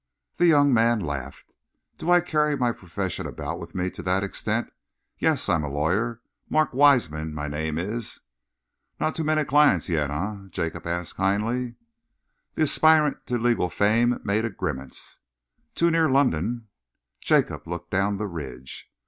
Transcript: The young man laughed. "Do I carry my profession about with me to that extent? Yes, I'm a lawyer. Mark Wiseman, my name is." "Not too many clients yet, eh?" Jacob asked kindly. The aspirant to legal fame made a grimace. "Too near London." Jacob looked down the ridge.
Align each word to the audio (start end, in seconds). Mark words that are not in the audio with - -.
The 0.37 0.47
young 0.47 0.73
man 0.73 0.99
laughed. 1.01 1.53
"Do 1.99 2.09
I 2.09 2.21
carry 2.21 2.57
my 2.57 2.71
profession 2.71 3.27
about 3.27 3.59
with 3.59 3.75
me 3.75 3.91
to 3.91 4.01
that 4.01 4.23
extent? 4.23 4.73
Yes, 5.19 5.47
I'm 5.47 5.63
a 5.63 5.69
lawyer. 5.69 6.23
Mark 6.49 6.73
Wiseman, 6.73 7.35
my 7.35 7.47
name 7.47 7.77
is." 7.77 8.21
"Not 8.99 9.15
too 9.15 9.23
many 9.23 9.43
clients 9.43 9.89
yet, 9.89 10.09
eh?" 10.09 10.47
Jacob 10.49 10.87
asked 10.87 11.17
kindly. 11.17 11.75
The 12.55 12.63
aspirant 12.63 13.27
to 13.27 13.37
legal 13.37 13.69
fame 13.69 14.19
made 14.23 14.43
a 14.43 14.49
grimace. 14.49 15.19
"Too 15.75 15.91
near 15.91 16.09
London." 16.09 16.69
Jacob 17.19 17.67
looked 17.67 17.91
down 17.91 18.17
the 18.17 18.25
ridge. 18.25 18.91